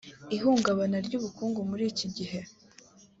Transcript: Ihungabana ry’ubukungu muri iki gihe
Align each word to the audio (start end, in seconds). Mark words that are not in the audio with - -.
Ihungabana 0.35 0.97
ry’ubukungu 1.05 1.59
muri 1.69 1.83
iki 1.91 2.07
gihe 2.17 2.39